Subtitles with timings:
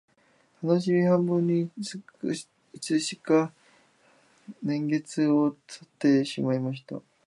[0.61, 1.69] たのしみ半分にい
[2.79, 3.53] つしか
[4.63, 6.99] 歳月を経てしまいました